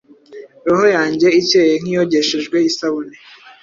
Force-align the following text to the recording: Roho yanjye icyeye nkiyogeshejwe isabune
Roho 0.67 0.85
yanjye 0.97 1.27
icyeye 1.41 1.73
nkiyogeshejwe 1.81 2.57
isabune 2.69 3.15